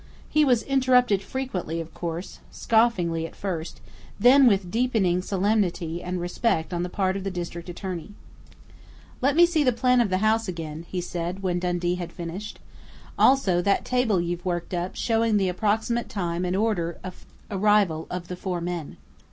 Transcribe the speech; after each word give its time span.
He 0.27 0.43
was 0.43 0.63
interrupted 0.63 1.21
frequently 1.21 1.79
of 1.79 1.93
course, 1.93 2.39
scoffingly 2.49 3.27
at 3.27 3.35
first, 3.35 3.81
then 4.19 4.47
with 4.47 4.71
deepening 4.71 5.21
solemnity 5.21 6.01
and 6.01 6.19
respect 6.19 6.73
on 6.73 6.81
the 6.81 6.89
part 6.89 7.15
of 7.15 7.23
the 7.23 7.29
district 7.29 7.69
attorney. 7.69 8.13
"Let 9.21 9.35
me 9.35 9.45
see 9.45 9.63
the 9.63 9.71
plan 9.71 10.01
of 10.01 10.09
the 10.09 10.17
house 10.17 10.47
again," 10.47 10.87
he 10.89 11.01
said, 11.01 11.43
when 11.43 11.59
Dundee 11.59 11.97
had 12.01 12.11
finished. 12.11 12.57
"Also 13.19 13.61
that 13.61 13.85
table 13.85 14.19
you've 14.19 14.43
worked 14.43 14.73
up 14.73 14.95
showing 14.95 15.37
the 15.37 15.49
approximate 15.49 16.09
time 16.09 16.45
and 16.45 16.55
order 16.55 16.97
of 17.03 17.27
arrival 17.51 18.07
of 18.09 18.27
the 18.27 18.35
four 18.35 18.59
men.... 18.59 18.97